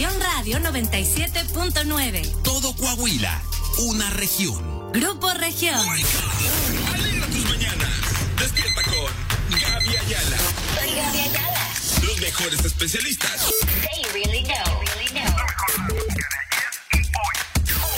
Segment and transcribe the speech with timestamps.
[0.00, 2.42] Región Radio 97.9.
[2.42, 3.42] Todo Coahuila,
[3.80, 4.90] una región.
[4.94, 5.78] Grupo Región.
[6.94, 7.90] Alegra tus mañanas.
[8.38, 10.38] Despierta con Gaby Ayala.
[10.78, 11.68] Soy Gaby Ayala.
[12.02, 13.52] Los mejores especialistas.
[13.82, 14.80] They really know.
[14.96, 15.36] Really know.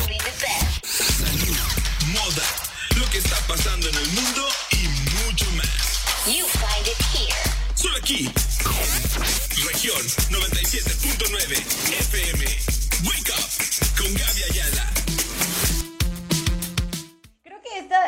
[0.01, 0.85] Only the best.
[1.21, 1.57] Salud,
[2.15, 2.49] moda,
[2.97, 4.89] lo que está pasando en el mundo y
[5.25, 5.69] mucho más.
[6.27, 7.53] You find it here.
[7.77, 8.29] Solo aquí.
[9.69, 10.62] Región 97.9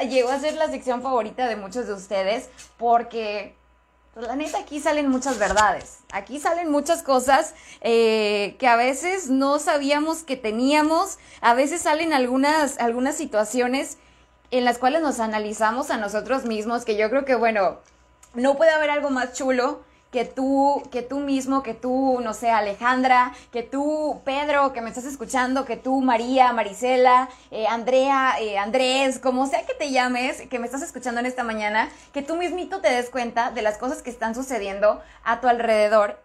[0.08, 3.54] llegó a ser la sección favorita de muchos de ustedes porque,
[4.12, 5.98] pues la neta, aquí salen muchas verdades.
[6.12, 11.18] Aquí salen muchas cosas eh, que a veces no sabíamos que teníamos.
[11.40, 13.98] A veces salen algunas, algunas situaciones
[14.50, 17.78] en las cuales nos analizamos a nosotros mismos, que yo creo que, bueno,
[18.34, 19.82] no puede haber algo más chulo
[20.14, 24.88] que tú, que tú mismo, que tú, no sé, Alejandra, que tú, Pedro, que me
[24.88, 30.42] estás escuchando, que tú, María, Marisela, eh, Andrea, eh, Andrés, como sea que te llames,
[30.42, 33.76] que me estás escuchando en esta mañana, que tú mismito te des cuenta de las
[33.76, 36.22] cosas que están sucediendo a tu alrededor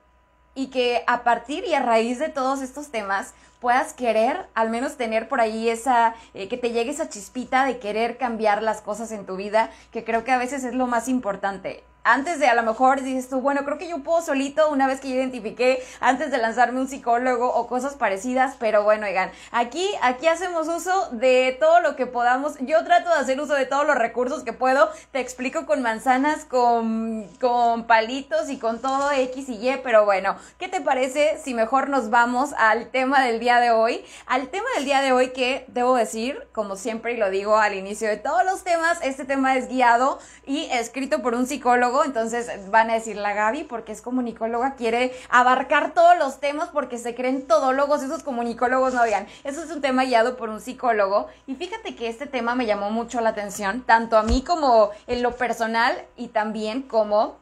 [0.54, 4.98] y que a partir y a raíz de todos estos temas puedas querer, al menos
[4.98, 9.12] tener por ahí esa, eh, que te llegue esa chispita de querer cambiar las cosas
[9.12, 12.56] en tu vida, que creo que a veces es lo más importante antes de a
[12.56, 15.84] lo mejor dices tú, bueno, creo que yo puedo solito una vez que yo identifiqué
[16.00, 21.10] antes de lanzarme un psicólogo o cosas parecidas, pero bueno, oigan, aquí, aquí hacemos uso
[21.12, 22.58] de todo lo que podamos.
[22.60, 24.90] Yo trato de hacer uso de todos los recursos que puedo.
[25.12, 30.38] Te explico con manzanas, con, con palitos y con todo X y Y, pero bueno,
[30.58, 34.04] ¿qué te parece si mejor nos vamos al tema del día de hoy?
[34.26, 37.76] Al tema del día de hoy que debo decir, como siempre y lo digo al
[37.76, 42.70] inicio de todos los temas, este tema es guiado y escrito por un psicólogo entonces
[42.70, 47.16] van a decir la Gaby, porque es comunicóloga, quiere abarcar todos los temas porque se
[47.16, 51.28] creen todólogos, esos comunicólogos no digan, eso es un tema guiado por un psicólogo.
[51.48, 55.22] Y fíjate que este tema me llamó mucho la atención, tanto a mí como en
[55.22, 57.38] lo personal y también como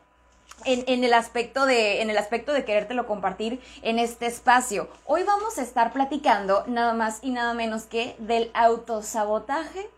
[0.66, 4.90] en, en, el aspecto de, en el aspecto de querértelo compartir en este espacio.
[5.06, 9.90] Hoy vamos a estar platicando nada más y nada menos que del autosabotaje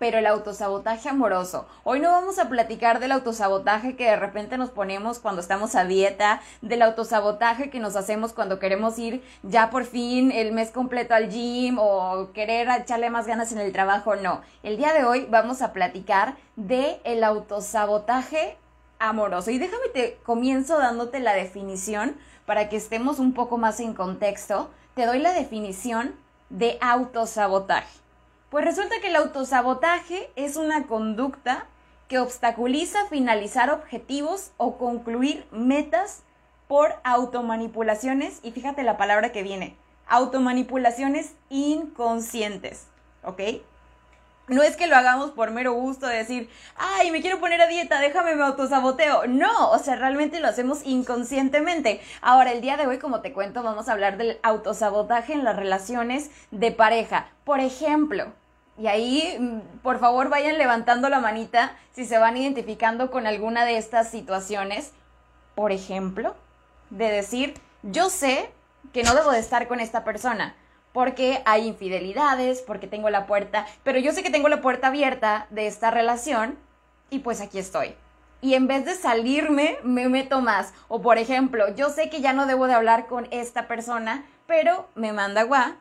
[0.00, 1.66] pero el autosabotaje amoroso.
[1.84, 5.84] Hoy no vamos a platicar del autosabotaje que de repente nos ponemos cuando estamos a
[5.84, 11.14] dieta, del autosabotaje que nos hacemos cuando queremos ir ya por fin el mes completo
[11.14, 14.40] al gym o querer echarle más ganas en el trabajo, no.
[14.62, 18.56] El día de hoy vamos a platicar de el autosabotaje
[18.98, 19.50] amoroso.
[19.50, 24.70] Y déjame te comienzo dándote la definición para que estemos un poco más en contexto.
[24.94, 26.14] Te doy la definición
[26.48, 27.99] de autosabotaje.
[28.50, 31.66] Pues resulta que el autosabotaje es una conducta
[32.08, 36.24] que obstaculiza finalizar objetivos o concluir metas
[36.66, 39.76] por automanipulaciones, y fíjate la palabra que viene,
[40.08, 42.88] automanipulaciones inconscientes,
[43.22, 43.40] ¿ok?
[44.48, 47.68] No es que lo hagamos por mero gusto de decir, ay, me quiero poner a
[47.68, 49.28] dieta, déjame me autosaboteo.
[49.28, 52.00] No, o sea, realmente lo hacemos inconscientemente.
[52.20, 55.54] Ahora, el día de hoy, como te cuento, vamos a hablar del autosabotaje en las
[55.54, 57.28] relaciones de pareja.
[57.44, 58.32] Por ejemplo,
[58.80, 63.66] y ahí, mm, por favor, vayan levantando la manita si se van identificando con alguna
[63.66, 64.92] de estas situaciones.
[65.54, 66.34] Por ejemplo,
[66.88, 68.50] de decir, yo sé
[68.94, 70.54] que no debo de estar con esta persona
[70.94, 75.46] porque hay infidelidades, porque tengo la puerta, pero yo sé que tengo la puerta abierta
[75.50, 76.58] de esta relación
[77.10, 77.94] y pues aquí estoy.
[78.40, 80.72] Y en vez de salirme, me meto más.
[80.88, 84.88] O por ejemplo, yo sé que ya no debo de hablar con esta persona, pero
[84.94, 85.76] me manda guá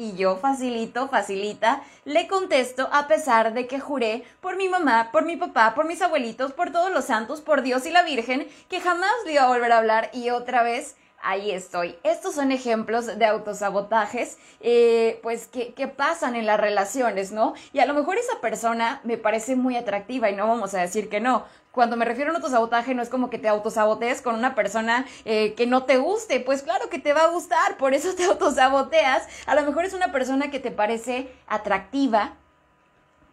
[0.00, 5.26] y yo facilito, facilita, le contesto a pesar de que juré por mi mamá, por
[5.26, 8.80] mi papá, por mis abuelitos, por todos los santos, por Dios y la Virgen, que
[8.80, 11.98] jamás le iba a volver a hablar y otra vez ahí estoy.
[12.02, 17.52] Estos son ejemplos de autosabotajes, eh, pues, que, que, pasan en las relaciones, ¿no?
[17.74, 21.10] Y a lo mejor esa persona me parece muy atractiva y no vamos a decir
[21.10, 21.44] que no.
[21.72, 25.06] Cuando me refiero a un autosabotaje no es como que te autosabotees con una persona
[25.24, 28.24] eh, que no te guste, pues claro que te va a gustar, por eso te
[28.26, 29.28] autosaboteas.
[29.46, 32.34] A lo mejor es una persona que te parece atractiva,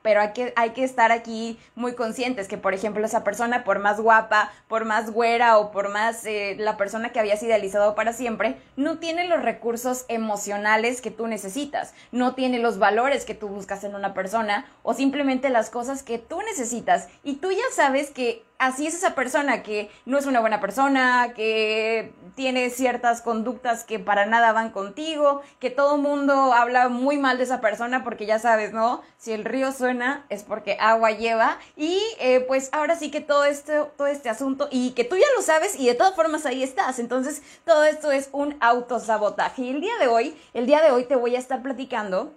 [0.01, 3.79] pero hay que, hay que estar aquí muy conscientes que, por ejemplo, esa persona, por
[3.79, 8.13] más guapa, por más güera o por más eh, la persona que habías idealizado para
[8.13, 13.47] siempre, no tiene los recursos emocionales que tú necesitas, no tiene los valores que tú
[13.47, 17.07] buscas en una persona o simplemente las cosas que tú necesitas.
[17.23, 21.33] Y tú ya sabes que así es esa persona que no es una buena persona,
[21.35, 27.37] que tiene ciertas conductas que para nada van contigo, que todo mundo habla muy mal
[27.37, 29.01] de esa persona porque ya sabes, ¿no?
[29.17, 31.57] Si el río suena es porque agua lleva.
[31.75, 35.27] Y eh, pues ahora sí que todo este, todo este asunto y que tú ya
[35.35, 39.63] lo sabes y de todas formas ahí estás, entonces todo esto es un autosabotaje.
[39.63, 42.33] Y el día de hoy, el día de hoy te voy a estar platicando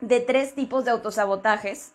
[0.00, 1.92] de tres tipos de autosabotajes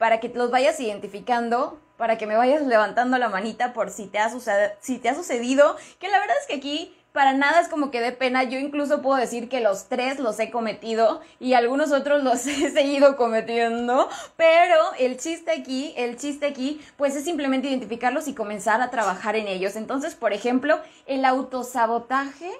[0.00, 4.18] para que los vayas identificando, para que me vayas levantando la manita por si te
[4.18, 7.68] ha, sucedido, si te ha sucedido, que la verdad es que aquí para nada es
[7.68, 11.52] como que dé pena, yo incluso puedo decir que los tres los he cometido y
[11.52, 14.08] algunos otros los he seguido cometiendo,
[14.38, 19.36] pero el chiste aquí, el chiste aquí, pues es simplemente identificarlos y comenzar a trabajar
[19.36, 19.76] en ellos.
[19.76, 22.50] Entonces, por ejemplo, el autosabotaje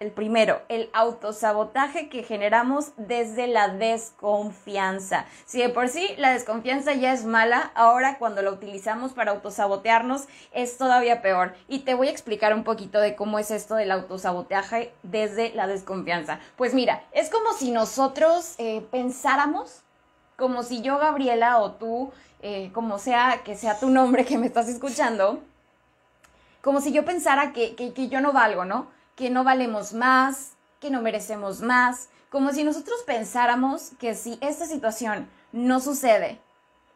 [0.00, 5.26] el primero, el autosabotaje que generamos desde la desconfianza.
[5.44, 10.28] Si de por sí la desconfianza ya es mala, ahora cuando la utilizamos para autosabotearnos
[10.52, 11.54] es todavía peor.
[11.66, 15.66] Y te voy a explicar un poquito de cómo es esto del autosabotaje desde la
[15.66, 16.38] desconfianza.
[16.56, 19.82] Pues mira, es como si nosotros eh, pensáramos,
[20.36, 24.46] como si yo, Gabriela, o tú, eh, como sea que sea tu nombre que me
[24.46, 25.40] estás escuchando,
[26.62, 28.97] como si yo pensara que, que, que yo no valgo, ¿no?
[29.18, 34.64] Que no valemos más, que no merecemos más, como si nosotros pensáramos que si esta
[34.64, 36.38] situación no sucede,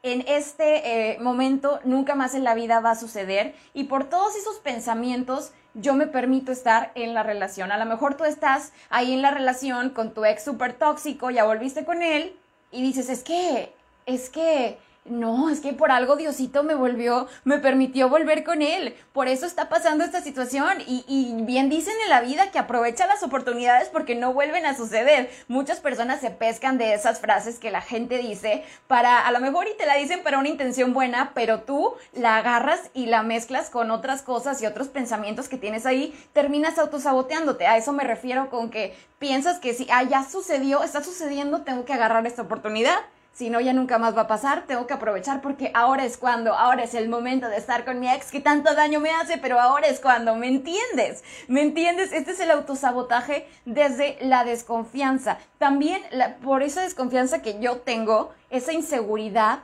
[0.04, 4.36] en este eh, momento nunca más en la vida va a suceder y por todos
[4.36, 7.72] esos pensamientos yo me permito estar en la relación.
[7.72, 11.44] A lo mejor tú estás ahí en la relación con tu ex súper tóxico, ya
[11.44, 12.36] volviste con él
[12.70, 13.74] y dices, es que,
[14.06, 18.94] es que no, es que por algo Diosito me volvió, me permitió volver con él.
[19.12, 20.80] Por eso está pasando esta situación.
[20.86, 24.76] Y, y, bien dicen en la vida que aprovecha las oportunidades porque no vuelven a
[24.76, 25.28] suceder.
[25.48, 29.66] Muchas personas se pescan de esas frases que la gente dice para, a lo mejor
[29.66, 33.70] y te la dicen para una intención buena, pero tú la agarras y la mezclas
[33.70, 37.66] con otras cosas y otros pensamientos que tienes ahí, terminas autosaboteándote.
[37.66, 41.84] A eso me refiero con que piensas que si, ah, ya sucedió, está sucediendo, tengo
[41.84, 43.00] que agarrar esta oportunidad
[43.32, 46.54] si no ya nunca más va a pasar, tengo que aprovechar porque ahora es cuando,
[46.54, 49.58] ahora es el momento de estar con mi ex que tanto daño me hace, pero
[49.58, 51.24] ahora es cuando, ¿me entiendes?
[51.48, 52.12] ¿Me entiendes?
[52.12, 55.38] Este es el autosabotaje desde la desconfianza.
[55.58, 56.02] También
[56.42, 59.60] por esa desconfianza que yo tengo, esa inseguridad,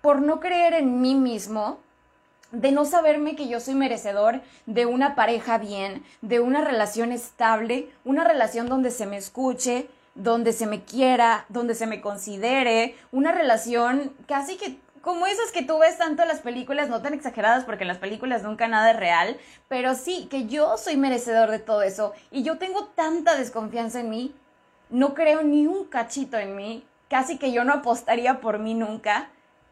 [0.00, 1.78] por no creer en mí mismo,
[2.50, 7.90] de no saberme que yo soy merecedor de una pareja bien, de una relación estable,
[8.04, 9.88] una relación donde se me escuche,
[10.18, 15.62] donde se me quiera, donde se me considere, una relación casi que como esas que
[15.62, 18.90] tú ves tanto en las películas, no tan exageradas porque en las películas nunca nada
[18.90, 19.38] es real,
[19.68, 24.10] pero sí que yo soy merecedor de todo eso y yo tengo tanta desconfianza en
[24.10, 24.34] mí,
[24.90, 29.30] no creo ni un cachito en mí, casi que yo no apostaría por mí nunca,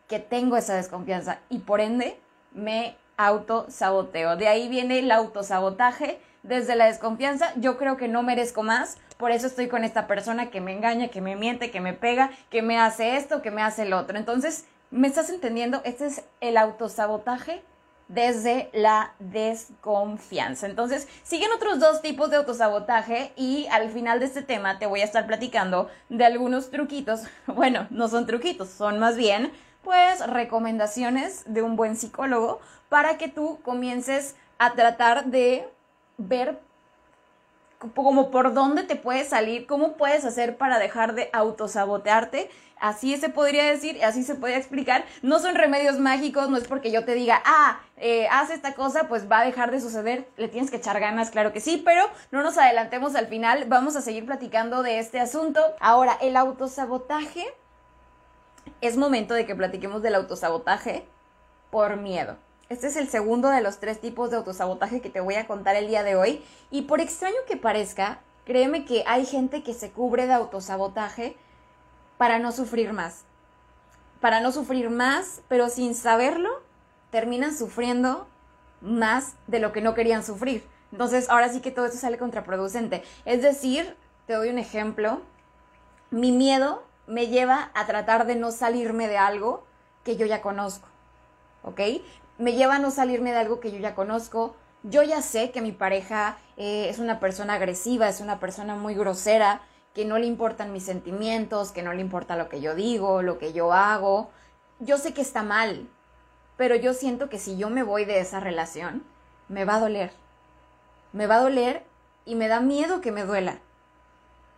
[0.09, 2.19] que tengo esa desconfianza y por ende
[2.53, 4.37] me autosaboteo.
[4.37, 9.31] De ahí viene el autosabotaje desde la desconfianza, yo creo que no merezco más, por
[9.31, 12.63] eso estoy con esta persona que me engaña, que me miente, que me pega, que
[12.63, 14.19] me hace esto, que me hace el otro.
[14.19, 15.81] Entonces, ¿me estás entendiendo?
[15.85, 17.63] Este es el autosabotaje
[18.09, 20.67] desde la desconfianza.
[20.67, 25.01] Entonces, siguen otros dos tipos de autosabotaje y al final de este tema te voy
[25.01, 27.23] a estar platicando de algunos truquitos.
[27.47, 29.51] Bueno, no son truquitos, son más bien
[29.83, 35.69] pues recomendaciones de un buen psicólogo para que tú comiences a tratar de
[36.19, 36.61] ver
[37.95, 42.51] como por dónde te puedes salir, cómo puedes hacer para dejar de autosabotearte.
[42.79, 45.05] Así se podría decir, así se puede explicar.
[45.23, 49.09] No son remedios mágicos, no es porque yo te diga, ah, eh, haz esta cosa,
[49.09, 50.29] pues va a dejar de suceder.
[50.37, 53.65] Le tienes que echar ganas, claro que sí, pero no nos adelantemos al final.
[53.69, 55.61] Vamos a seguir platicando de este asunto.
[55.81, 57.47] Ahora, el autosabotaje.
[58.81, 61.07] Es momento de que platiquemos del autosabotaje
[61.71, 62.37] por miedo.
[62.69, 65.77] Este es el segundo de los tres tipos de autosabotaje que te voy a contar
[65.77, 66.45] el día de hoy.
[66.73, 71.37] Y por extraño que parezca, créeme que hay gente que se cubre de autosabotaje
[72.19, 73.23] para no sufrir más.
[74.21, 76.61] Para no sufrir más, pero sin saberlo,
[77.11, 78.27] terminan sufriendo
[78.81, 80.67] más de lo que no querían sufrir.
[80.91, 83.05] Entonces, ahora sí que todo esto sale contraproducente.
[83.27, 83.97] Es decir,
[84.27, 85.23] te doy un ejemplo.
[86.11, 89.65] Mi miedo me lleva a tratar de no salirme de algo
[90.03, 90.89] que yo ya conozco.
[91.63, 91.81] ¿Ok?
[92.39, 94.57] Me lleva a no salirme de algo que yo ya conozco.
[94.83, 98.95] Yo ya sé que mi pareja eh, es una persona agresiva, es una persona muy
[98.95, 99.63] grosera,
[99.95, 103.39] que no le importan mis sentimientos, que no le importa lo que yo digo, lo
[103.39, 104.31] que yo hago.
[104.79, 105.89] Yo sé que está mal,
[106.57, 109.03] pero yo siento que si yo me voy de esa relación,
[109.49, 110.13] me va a doler.
[111.13, 111.83] Me va a doler
[112.27, 113.59] y me da miedo que me duela.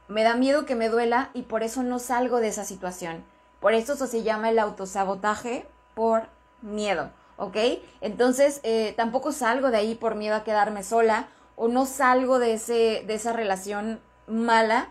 [0.08, 3.22] Me da miedo que me duela y por eso no salgo de esa situación.
[3.60, 6.28] Por eso eso se llama el autosabotaje por
[6.62, 7.10] miedo.
[7.38, 7.56] ¿Ok?
[8.02, 12.54] Entonces, eh, tampoco salgo de ahí por miedo a quedarme sola o no salgo de,
[12.54, 14.90] ese, de esa relación mala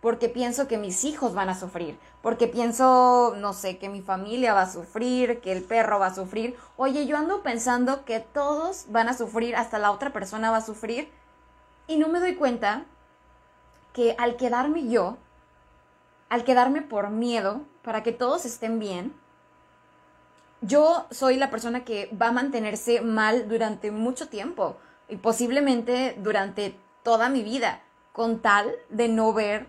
[0.00, 4.54] porque pienso que mis hijos van a sufrir, porque pienso, no sé, que mi familia
[4.54, 6.56] va a sufrir, que el perro va a sufrir.
[6.76, 10.64] Oye, yo ando pensando que todos van a sufrir, hasta la otra persona va a
[10.64, 11.10] sufrir,
[11.88, 12.84] y no me doy cuenta
[13.92, 15.16] que al quedarme yo,
[16.28, 19.12] al quedarme por miedo, para que todos estén bien,
[20.66, 24.76] yo soy la persona que va a mantenerse mal durante mucho tiempo
[25.08, 27.82] y posiblemente durante toda mi vida,
[28.12, 29.68] con tal de no ver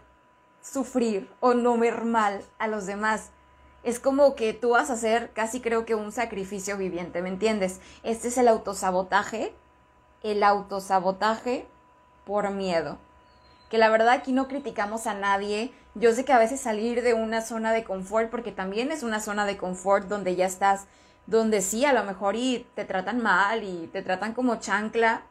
[0.62, 3.32] sufrir o no ver mal a los demás.
[3.84, 7.80] Es como que tú vas a hacer casi creo que un sacrificio viviente, ¿me entiendes?
[8.04, 9.54] Este es el autosabotaje,
[10.24, 11.68] el autosabotaje
[12.26, 12.98] por miedo.
[13.70, 15.74] Que la verdad aquí no criticamos a nadie.
[15.96, 19.20] Yo sé que a veces salir de una zona de confort, porque también es una
[19.20, 20.86] zona de confort donde ya estás,
[21.26, 25.24] donde sí, a lo mejor y te tratan mal y te tratan como chancla,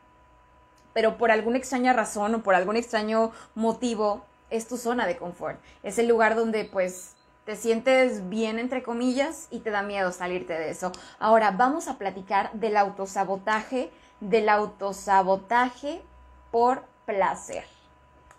[0.93, 5.59] pero por alguna extraña razón o por algún extraño motivo es tu zona de confort.
[5.83, 7.15] Es el lugar donde pues
[7.45, 10.93] te sientes bien entre comillas y te da miedo salirte de eso.
[11.19, 13.91] Ahora vamos a platicar del autosabotaje,
[14.21, 16.03] del autosabotaje
[16.51, 17.76] por placer.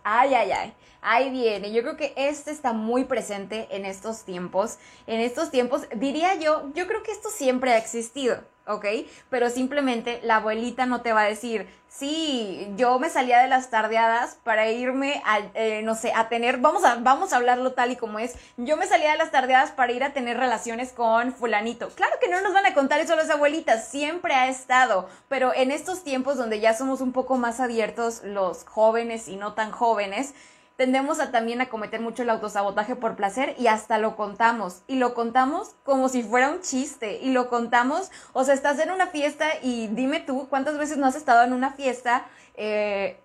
[0.09, 0.73] Ay, ay, ay.
[1.01, 1.73] Ahí viene.
[1.73, 4.77] Yo creo que este está muy presente en estos tiempos.
[5.05, 8.41] En estos tiempos, diría yo, yo creo que esto siempre ha existido.
[8.67, 8.85] ¿Ok?
[9.29, 13.69] Pero simplemente la abuelita no te va a decir, sí, yo me salía de las
[13.69, 17.91] tardeadas para irme a, eh, no sé, a tener, vamos a, vamos a hablarlo tal
[17.91, 21.33] y como es, yo me salía de las tardeadas para ir a tener relaciones con
[21.33, 21.89] fulanito.
[21.89, 25.71] Claro que no nos van a contar eso las abuelitas, siempre ha estado, pero en
[25.71, 30.33] estos tiempos donde ya somos un poco más abiertos los jóvenes y no tan jóvenes,
[30.77, 34.83] tendemos a también a cometer mucho el autosabotaje por placer y hasta lo contamos.
[34.87, 37.19] Y lo contamos como si fuera un chiste.
[37.21, 41.07] Y lo contamos, o sea, estás en una fiesta y dime tú cuántas veces no
[41.07, 43.19] has estado en una fiesta eh,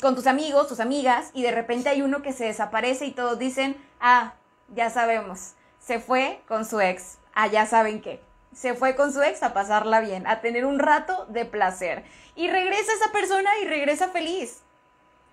[0.00, 3.38] con tus amigos, tus amigas, y de repente hay uno que se desaparece y todos
[3.38, 4.34] dicen, ah,
[4.68, 7.18] ya sabemos, se fue con su ex.
[7.34, 8.22] Ah, ya saben qué.
[8.54, 12.04] Se fue con su ex a pasarla bien, a tener un rato de placer.
[12.36, 14.63] Y regresa esa persona y regresa feliz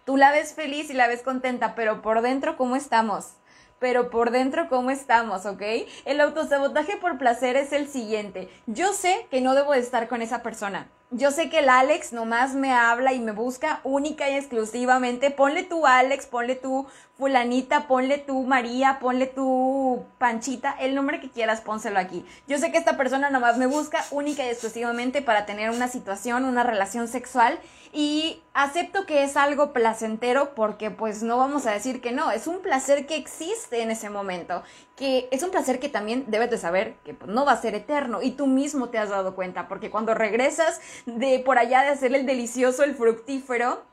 [0.05, 3.34] Tú la ves feliz y la ves contenta, pero por dentro, ¿cómo estamos?
[3.79, 5.46] Pero por dentro, ¿cómo estamos?
[5.46, 5.62] ¿Ok?
[6.05, 8.50] El autosabotaje por placer es el siguiente.
[8.65, 10.88] Yo sé que no debo de estar con esa persona.
[11.13, 15.29] Yo sé que el Alex nomás me habla y me busca única y exclusivamente.
[15.29, 16.87] Ponle tú Alex, ponle tú
[17.17, 22.25] fulanita, ponle tú María, ponle tú Panchita, el nombre que quieras, pónselo aquí.
[22.47, 26.45] Yo sé que esta persona nomás me busca única y exclusivamente para tener una situación,
[26.45, 27.59] una relación sexual
[27.93, 32.47] y acepto que es algo placentero porque pues no vamos a decir que no, es
[32.47, 34.63] un placer que existe en ese momento,
[34.95, 37.75] que es un placer que también debes de saber que pues, no va a ser
[37.75, 41.89] eterno y tú mismo te has dado cuenta porque cuando regresas de por allá de
[41.89, 43.84] hacer el delicioso, el fructífero,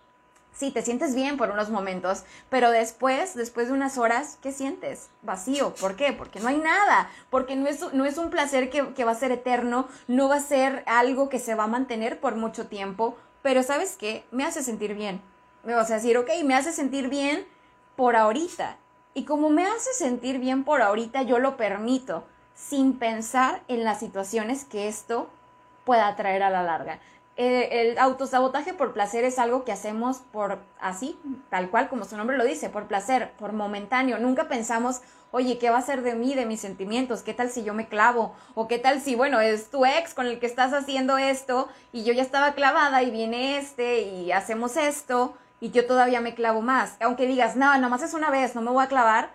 [0.53, 5.09] sí, te sientes bien por unos momentos, pero después, después de unas horas, ¿qué sientes?
[5.23, 5.75] Vacío.
[5.75, 6.13] ¿Por qué?
[6.13, 9.17] Porque no hay nada, porque no es, no es un placer que, que va a
[9.17, 13.17] ser eterno, no va a ser algo que se va a mantener por mucho tiempo,
[13.43, 14.25] pero ¿sabes qué?
[14.31, 15.23] Me hace sentir bien.
[15.65, 17.47] Me vas a decir, ok, me hace sentir bien
[17.97, 18.79] por ahorita.
[19.15, 22.25] Y como me hace sentir bien por ahorita, yo lo permito,
[22.55, 25.31] sin pensar en las situaciones que esto
[25.89, 27.01] pueda traer a la larga.
[27.39, 31.19] Eh, el autosabotaje por placer es algo que hacemos por así,
[31.49, 34.19] tal cual como su nombre lo dice, por placer, por momentáneo.
[34.19, 37.23] Nunca pensamos, oye, ¿qué va a ser de mí, de mis sentimientos?
[37.23, 38.35] ¿Qué tal si yo me clavo?
[38.55, 42.05] ¿O qué tal si, bueno, es tu ex con el que estás haciendo esto y
[42.05, 46.61] yo ya estaba clavada y viene este y hacemos esto y yo todavía me clavo
[46.61, 46.99] más?
[47.01, 49.31] Aunque digas, no, nomás es una vez, no me voy a clavar,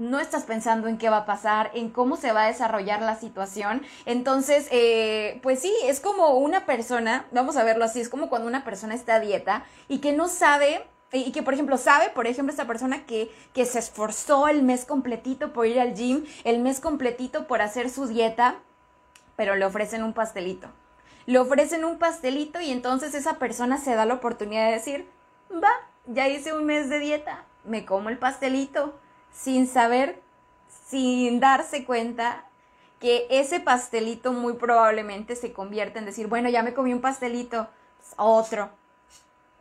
[0.00, 3.16] no estás pensando en qué va a pasar, en cómo se va a desarrollar la
[3.16, 3.82] situación.
[4.06, 8.48] Entonces, eh, pues sí, es como una persona, vamos a verlo así, es como cuando
[8.48, 12.26] una persona está a dieta y que no sabe y que, por ejemplo, sabe, por
[12.26, 16.60] ejemplo, esta persona que, que se esforzó el mes completito por ir al gym, el
[16.60, 18.56] mes completito por hacer su dieta,
[19.36, 20.68] pero le ofrecen un pastelito.
[21.26, 25.08] Le ofrecen un pastelito y entonces esa persona se da la oportunidad de decir,
[25.52, 25.72] va,
[26.06, 28.94] ya hice un mes de dieta, me como el pastelito
[29.32, 30.20] sin saber,
[30.86, 32.44] sin darse cuenta
[33.00, 37.68] que ese pastelito muy probablemente se convierte en decir, bueno, ya me comí un pastelito,
[37.98, 38.70] pues otro,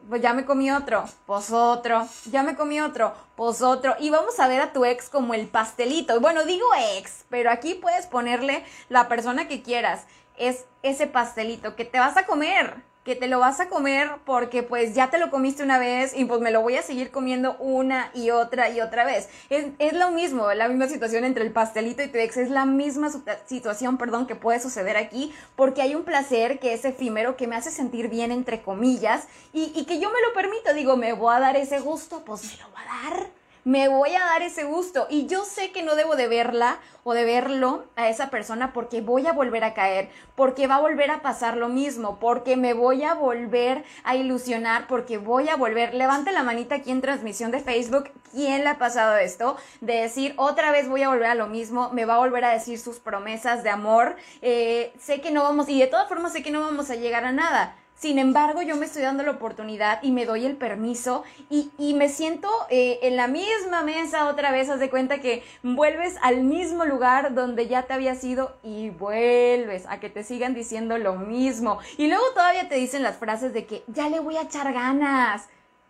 [0.07, 3.95] pues ya me comí otro, pues otro, ya me comí otro, pues otro.
[3.99, 6.19] Y vamos a ver a tu ex como el pastelito.
[6.19, 6.65] Bueno, digo
[6.97, 10.05] ex, pero aquí puedes ponerle la persona que quieras.
[10.37, 14.61] Es ese pastelito que te vas a comer, que te lo vas a comer porque
[14.61, 17.55] pues ya te lo comiste una vez y pues me lo voy a seguir comiendo
[17.57, 19.29] una y otra y otra vez.
[19.49, 22.65] Es, es lo mismo, la misma situación entre el pastelito y tu ex, es la
[22.65, 23.09] misma
[23.45, 27.55] situación, perdón, que puede suceder aquí porque hay un placer que es efímero, que me
[27.55, 31.35] hace sentir bien entre comillas y, y que yo me lo permito, digo, me voy
[31.35, 33.38] a dar ese gusto, pues me lo va a dar
[33.69, 35.05] me voy a dar ese gusto.
[35.11, 39.01] Y yo sé que no debo de verla o de verlo a esa persona porque
[39.01, 42.73] voy a volver a caer, porque va a volver a pasar lo mismo, porque me
[42.73, 45.93] voy a volver a ilusionar, porque voy a volver.
[45.93, 48.09] Levante la manita aquí en transmisión de Facebook.
[48.31, 49.55] ¿Quién le ha pasado esto?
[49.81, 52.49] De decir, otra vez voy a volver a lo mismo, me va a volver a
[52.49, 54.15] decir sus promesas de amor.
[54.41, 57.23] Eh, sé que no vamos, y de todas formas sé que no vamos a llegar
[57.23, 57.75] a nada.
[57.99, 61.93] Sin embargo, yo me estoy dando la oportunidad y me doy el permiso y, y
[61.95, 64.69] me siento eh, en la misma mesa otra vez.
[64.69, 69.83] Haz de cuenta que vuelves al mismo lugar donde ya te habías ido y vuelves
[69.89, 71.79] a que te sigan diciendo lo mismo.
[71.97, 75.49] Y luego todavía te dicen las frases de que ya le voy a echar ganas.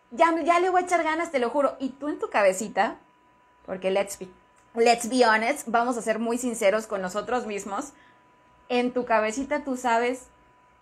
[0.09, 1.77] Ya, ya le voy a echar ganas, te lo juro.
[1.79, 2.95] Y tú en tu cabecita,
[3.67, 4.27] porque let's be,
[4.73, 7.93] let's be honest, vamos a ser muy sinceros con nosotros mismos.
[8.67, 10.25] En tu cabecita tú sabes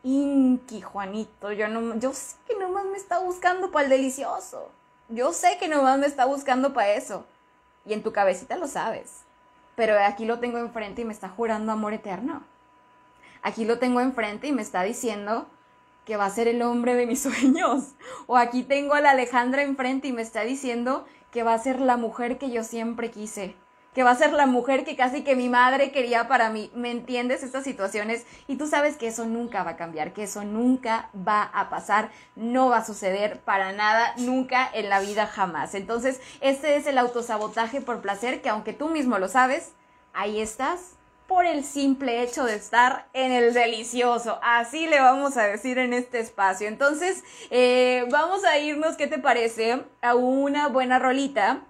[0.04, 4.72] Inqui, Juanito, yo, no, yo sé que nomás me está buscando para el delicioso.
[5.10, 7.26] Yo sé que nomás me está buscando para eso.
[7.86, 9.24] Y en tu cabecita lo sabes.
[9.76, 12.44] Pero aquí lo tengo enfrente y me está jurando amor eterno.
[13.42, 15.48] Aquí lo tengo enfrente y me está diciendo
[16.06, 17.96] que va a ser el hombre de mis sueños.
[18.28, 21.80] O aquí tengo a la Alejandra enfrente y me está diciendo que va a ser
[21.80, 23.56] la mujer que yo siempre quise
[23.98, 26.70] que va a ser la mujer que casi que mi madre quería para mí.
[26.76, 28.28] ¿Me entiendes estas situaciones?
[28.48, 32.12] Y tú sabes que eso nunca va a cambiar, que eso nunca va a pasar,
[32.36, 35.74] no va a suceder para nada, nunca en la vida jamás.
[35.74, 39.72] Entonces, este es el autosabotaje por placer, que aunque tú mismo lo sabes,
[40.14, 40.92] ahí estás
[41.26, 44.38] por el simple hecho de estar en el delicioso.
[44.44, 46.68] Así le vamos a decir en este espacio.
[46.68, 49.82] Entonces, eh, vamos a irnos, ¿qué te parece?
[50.04, 51.64] A una buena rolita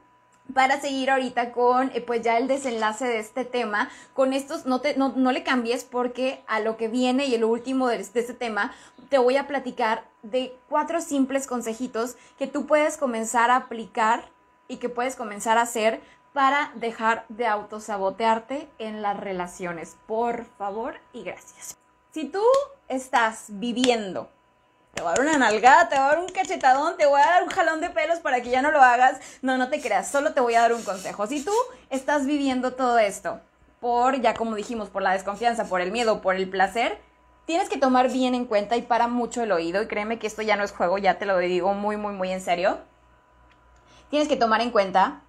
[0.54, 3.90] para seguir ahorita con eh, pues ya el desenlace de este tema.
[4.14, 7.44] Con estos no, te, no, no le cambies porque a lo que viene y el
[7.44, 8.74] último de, de este tema
[9.10, 14.30] te voy a platicar de cuatro simples consejitos que tú puedes comenzar a aplicar
[14.68, 16.02] y que puedes comenzar a hacer
[16.34, 19.98] para dejar de autosabotearte en las relaciones.
[20.06, 21.78] Por favor y gracias.
[22.12, 22.44] Si tú
[22.88, 24.30] estás viviendo
[24.98, 27.26] te voy a dar una nalgada, te voy a dar un cachetadón, te voy a
[27.26, 29.20] dar un jalón de pelos para que ya no lo hagas.
[29.44, 31.28] No, no te creas, solo te voy a dar un consejo.
[31.28, 31.52] Si tú
[31.92, 33.40] estás viviendo todo esto
[33.80, 36.98] por, ya como dijimos, por la desconfianza, por el miedo, por el placer,
[37.46, 39.84] tienes que tomar bien en cuenta y para mucho el oído.
[39.84, 42.32] Y créeme que esto ya no es juego, ya te lo digo muy, muy, muy
[42.32, 42.80] en serio.
[44.10, 45.22] Tienes que tomar en cuenta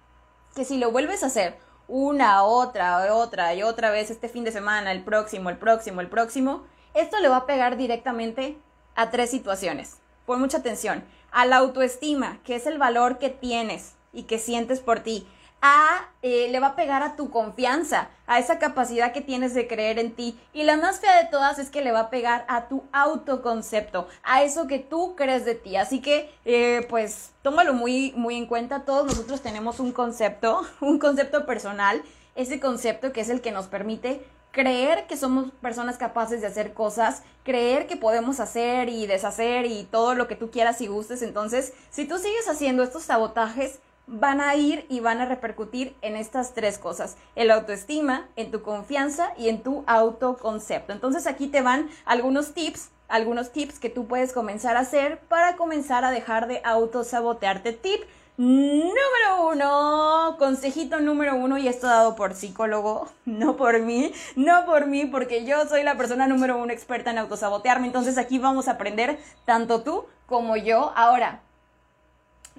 [0.55, 4.51] que si lo vuelves a hacer una, otra, otra y otra vez este fin de
[4.51, 6.63] semana, el próximo, el próximo, el próximo,
[6.95, 8.57] esto le va a pegar directamente
[8.99, 9.95] a tres situaciones.
[10.25, 11.05] Pon mucha atención.
[11.31, 15.25] A la autoestima, que es el valor que tienes y que sientes por ti.
[15.61, 19.67] A, eh, le va a pegar a tu confianza, a esa capacidad que tienes de
[19.67, 20.37] creer en ti.
[20.51, 24.09] Y la más fea de todas es que le va a pegar a tu autoconcepto,
[24.23, 25.77] a eso que tú crees de ti.
[25.77, 28.83] Así que, eh, pues, tómalo muy, muy en cuenta.
[28.83, 32.01] Todos nosotros tenemos un concepto, un concepto personal,
[32.35, 36.73] ese concepto que es el que nos permite creer que somos personas capaces de hacer
[36.73, 41.21] cosas, creer que podemos hacer y deshacer y todo lo que tú quieras y gustes.
[41.21, 46.15] Entonces, si tú sigues haciendo estos sabotajes, van a ir y van a repercutir en
[46.15, 50.93] estas tres cosas, en la autoestima, en tu confianza y en tu autoconcepto.
[50.93, 55.57] Entonces aquí te van algunos tips, algunos tips que tú puedes comenzar a hacer para
[55.57, 57.73] comenzar a dejar de autosabotearte.
[57.73, 58.01] Tip
[58.41, 64.87] Número uno, consejito número uno, y esto dado por psicólogo, no por mí, no por
[64.87, 67.87] mí, porque yo soy la persona número uno experta en autosabotearme.
[67.87, 70.93] Entonces aquí vamos a aprender tanto tú como yo.
[70.95, 71.41] Ahora,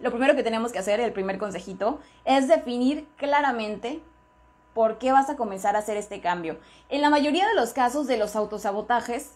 [0.03, 4.03] lo primero que tenemos que hacer, el primer consejito, es definir claramente
[4.75, 6.59] por qué vas a comenzar a hacer este cambio.
[6.91, 9.31] En la mayoría de los casos de los autosabotajes,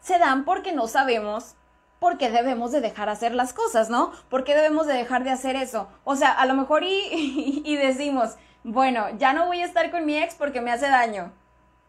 [0.00, 1.56] se dan porque no sabemos
[1.98, 4.12] por qué debemos de dejar hacer las cosas, ¿no?
[4.28, 5.88] ¿Por qué debemos de dejar de hacer eso?
[6.04, 10.16] O sea, a lo mejor y, decimos, bueno, ya no voy a estar con mi
[10.18, 11.32] ex porque me hace daño.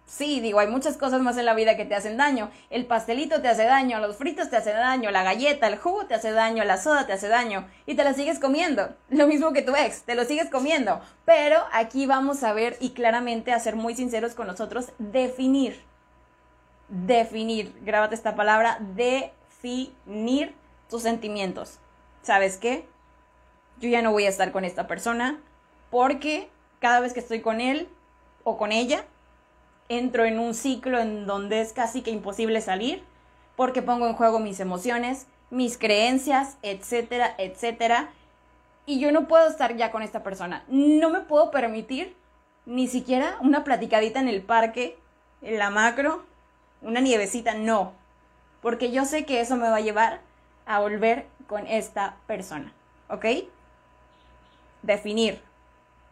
[0.05, 2.49] Sí, digo, hay muchas cosas más en la vida que te hacen daño.
[2.71, 6.15] El pastelito te hace daño, los fritos te hacen daño, la galleta, el jugo te
[6.15, 8.89] hace daño, la soda te hace daño y te la sigues comiendo.
[9.09, 10.99] Lo mismo que tu ex, te lo sigues comiendo.
[11.25, 15.79] Pero aquí vamos a ver y claramente a ser muy sinceros con nosotros, definir.
[16.87, 18.79] Definir, grábate esta palabra,
[19.61, 20.55] definir
[20.89, 21.79] tus sentimientos.
[22.21, 22.87] ¿Sabes qué?
[23.79, 25.39] Yo ya no voy a estar con esta persona
[25.89, 27.89] porque cada vez que estoy con él
[28.43, 29.05] o con ella,
[29.89, 33.03] entro en un ciclo en donde es casi que imposible salir,
[33.55, 38.09] porque pongo en juego mis emociones, mis creencias, etcétera, etcétera.
[38.85, 40.63] Y yo no puedo estar ya con esta persona.
[40.67, 42.15] No me puedo permitir
[42.65, 44.97] ni siquiera una platicadita en el parque,
[45.41, 46.23] en la macro,
[46.81, 47.98] una nievecita, no.
[48.61, 50.21] Porque yo sé que eso me va a llevar
[50.65, 52.73] a volver con esta persona.
[53.09, 53.25] ¿Ok?
[54.81, 55.41] Definir.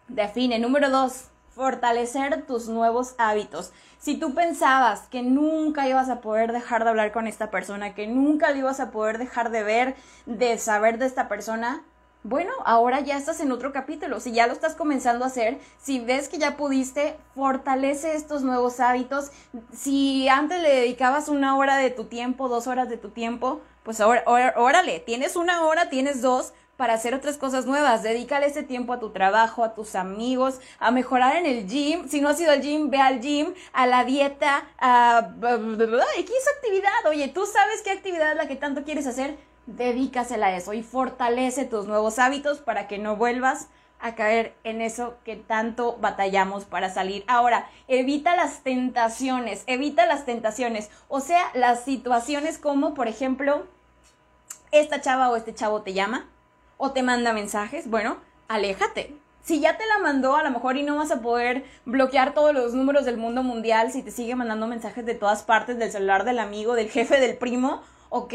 [0.08, 0.60] Define.
[0.60, 3.74] Número dos, fortalecer tus nuevos hábitos.
[4.00, 8.08] Si tú pensabas que nunca ibas a poder dejar de hablar con esta persona, que
[8.08, 11.84] nunca le ibas a poder dejar de ver, de saber de esta persona,
[12.24, 14.20] bueno, ahora ya estás en otro capítulo.
[14.20, 18.80] Si ya lo estás comenzando a hacer, si ves que ya pudiste, fortalece estos nuevos
[18.80, 19.32] hábitos.
[19.72, 24.02] Si antes le dedicabas una hora de tu tiempo, dos horas de tu tiempo, pues
[24.02, 24.24] ahora,
[24.58, 28.04] órale, tienes una hora, tienes dos para hacer otras cosas nuevas.
[28.04, 32.08] Dedícale ese tiempo a tu trabajo, a tus amigos, a mejorar en el gym.
[32.08, 35.30] Si no has ido al gym, ve al gym, a la dieta, a
[36.18, 37.06] X actividad.
[37.10, 39.38] Oye, tú sabes qué actividad es la que tanto quieres hacer.
[39.68, 43.68] Dedícasela a eso y fortalece tus nuevos hábitos para que no vuelvas
[44.00, 47.24] a caer en eso que tanto batallamos para salir.
[47.28, 53.66] Ahora, evita las tentaciones, evita las tentaciones, o sea, las situaciones como, por ejemplo,
[54.72, 56.30] esta chava o este chavo te llama
[56.78, 59.16] o te manda mensajes, bueno, aléjate.
[59.42, 62.54] Si ya te la mandó, a lo mejor y no vas a poder bloquear todos
[62.54, 66.26] los números del mundo mundial si te sigue mandando mensajes de todas partes, del celular
[66.26, 68.34] del amigo, del jefe, del primo, ok.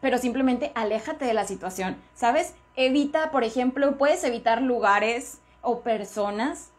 [0.00, 2.54] Pero simplemente aléjate de la situación, ¿sabes?
[2.76, 6.70] Evita, por ejemplo, puedes evitar lugares o personas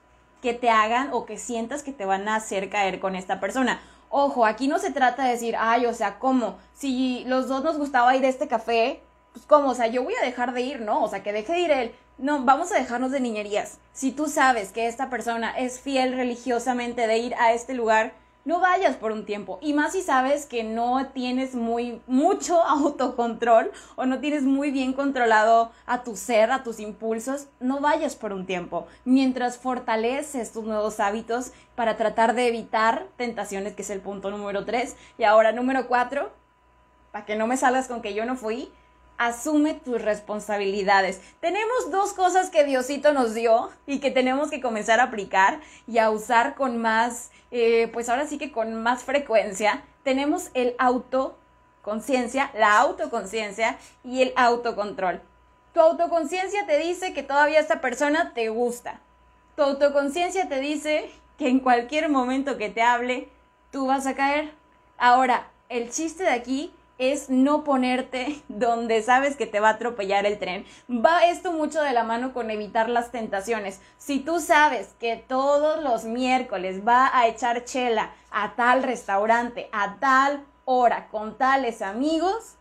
[0.41, 3.81] que te hagan o que sientas que te van a hacer caer con esta persona.
[4.09, 6.57] Ojo, aquí no se trata de decir, ay, o sea, ¿cómo?
[6.73, 9.01] Si los dos nos gustaba ir a este café,
[9.33, 9.69] pues ¿cómo?
[9.69, 11.03] O sea, yo voy a dejar de ir, ¿no?
[11.03, 11.95] O sea, que deje de ir él.
[12.17, 13.79] No, vamos a dejarnos de niñerías.
[13.93, 18.13] Si tú sabes que esta persona es fiel religiosamente de ir a este lugar,
[18.47, 19.59] no vayas por un tiempo.
[19.61, 24.93] Y más si sabes que no tienes muy mucho autocontrol o no tienes muy bien
[24.93, 28.87] controlado a tu ser, a tus impulsos, no vayas por un tiempo.
[29.03, 34.63] Mientras fortaleces tus nuevos hábitos para tratar de evitar tentaciones, que es el punto número
[34.63, 34.95] 3.
[35.17, 36.31] Y ahora número 4,
[37.11, 38.71] para que no me salgas con que yo no fui,
[39.17, 41.21] asume tus responsabilidades.
[41.39, 45.97] Tenemos dos cosas que Diosito nos dio y que tenemos que comenzar a aplicar y
[45.97, 49.83] a usar con más, eh, pues ahora sí que con más frecuencia.
[50.03, 55.21] Tenemos el autoconciencia, la autoconciencia y el autocontrol.
[55.73, 59.01] Tu autoconciencia te dice que todavía esta persona te gusta.
[59.55, 63.29] Tu autoconciencia te dice que en cualquier momento que te hable,
[63.71, 64.53] tú vas a caer.
[64.97, 70.25] Ahora, el chiste de aquí es no ponerte donde sabes que te va a atropellar
[70.25, 70.65] el tren.
[70.89, 73.79] Va esto mucho de la mano con evitar las tentaciones.
[73.97, 79.97] Si tú sabes que todos los miércoles va a echar chela a tal restaurante, a
[79.99, 82.55] tal hora, con tales amigos,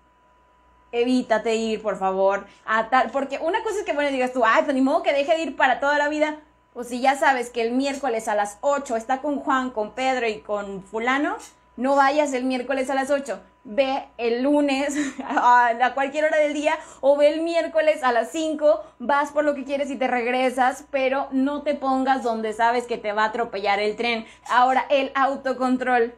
[0.93, 4.63] evítate ir, por favor, a tal, porque una cosa es que bueno digas tú, ay,
[4.63, 6.39] pues ni modo que deje de ir para toda la vida.
[6.73, 10.29] Pues si ya sabes que el miércoles a las 8 está con Juan, con Pedro
[10.29, 11.37] y con fulano,
[11.77, 13.39] no vayas el miércoles a las 8.
[13.65, 18.83] Ve el lunes a, cualquier hora del día o ve el miércoles a las 5,
[18.99, 22.99] vas por lo que quieres y te regresas, pero no te pongas donde sabes que
[22.99, 24.27] te va a atropellar el tren.
[24.49, 26.15] Ahora, el autocontrol.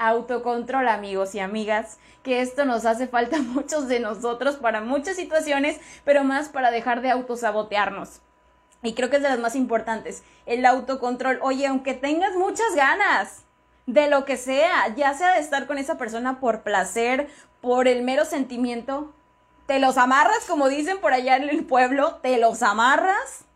[0.00, 5.16] Autocontrol, amigos y amigas, que esto nos hace falta a muchos de nosotros para muchas
[5.16, 8.20] situaciones, pero más para dejar de autosabotearnos.
[8.84, 11.40] Y creo que es de las más importantes, el autocontrol.
[11.42, 13.44] Oye, aunque tengas muchas ganas
[13.88, 17.30] de lo que sea, ya sea de estar con esa persona por placer,
[17.62, 19.14] por el mero sentimiento,
[19.66, 23.46] te los amarras, como dicen por allá en el pueblo, te los amarras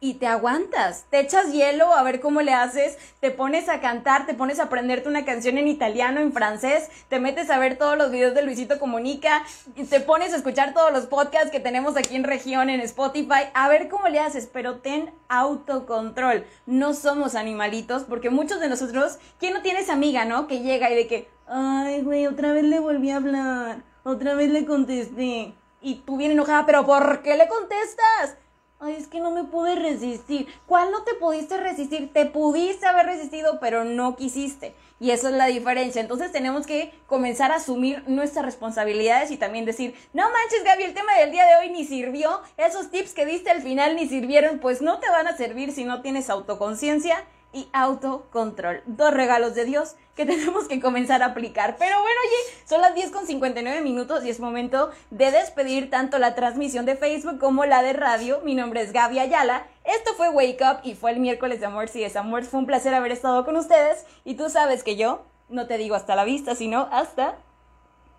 [0.00, 1.06] y te aguantas.
[1.10, 4.64] Te echas hielo a ver cómo le haces, te pones a cantar, te pones a
[4.64, 8.42] aprenderte una canción en italiano, en francés, te metes a ver todos los videos de
[8.42, 9.44] Luisito Comunica,
[9.88, 13.68] te pones a escuchar todos los podcasts que tenemos aquí en región, en Spotify, a
[13.68, 16.46] ver cómo le haces, pero ten autocontrol.
[16.66, 20.46] No somos animalitos, porque muchos de nosotros, ¿quién no tiene esa amiga, no?
[20.46, 24.50] Que llega y de que, ay, güey, otra vez le volví a hablar, otra vez
[24.50, 25.54] le contesté.
[25.80, 28.36] Y tú bien enojada, pero ¿por qué le contestas?
[28.78, 30.46] Ay, es que no me pude resistir.
[30.66, 32.12] ¿Cuál no te pudiste resistir?
[32.12, 34.74] Te pudiste haber resistido, pero no quisiste.
[35.00, 36.02] Y esa es la diferencia.
[36.02, 40.94] Entonces tenemos que comenzar a asumir nuestras responsabilidades y también decir, no manches, Gaby, el
[40.94, 42.42] tema del día de hoy ni sirvió.
[42.58, 45.84] Esos tips que diste al final ni sirvieron, pues no te van a servir si
[45.84, 47.24] no tienes autoconciencia
[47.56, 48.82] y autocontrol.
[48.84, 51.76] Dos regalos de Dios que tenemos que comenzar a aplicar.
[51.78, 56.18] Pero bueno, oye, son las 10 con 59 minutos y es momento de despedir tanto
[56.18, 58.40] la transmisión de Facebook como la de radio.
[58.44, 59.66] Mi nombre es Gaby Ayala.
[59.84, 61.88] Esto fue Wake Up y fue el miércoles de Amor.
[61.88, 64.04] Si es Amor, fue un placer haber estado con ustedes.
[64.24, 67.36] Y tú sabes que yo no te digo hasta la vista, sino hasta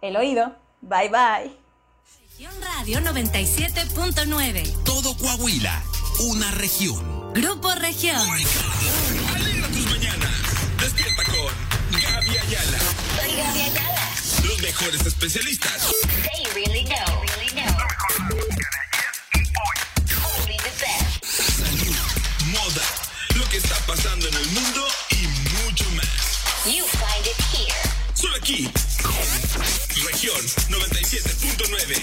[0.01, 0.55] el oído.
[0.81, 1.57] Bye bye.
[2.21, 4.83] Región Radio 97.9.
[4.83, 5.83] Todo Coahuila,
[6.29, 7.33] una región.
[7.33, 8.25] Grupo Región.
[12.47, 12.79] Ayala.
[13.17, 14.07] Soy Gaby Ayala.
[14.45, 15.91] Los mejores especialistas.
[16.23, 17.21] They really know.
[17.35, 17.75] Really know.
[20.39, 21.25] Only the best.
[21.25, 21.97] Salud,
[22.53, 22.85] moda,
[23.35, 25.27] lo que está pasando en el mundo y
[25.65, 26.07] mucho más.
[26.65, 27.75] You find it here.
[28.13, 28.71] Solo aquí.
[30.05, 32.01] Región 97.9